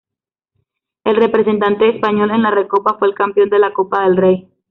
[1.03, 4.49] El representante español en la Recopa fue el campeón de la Copa del Rey.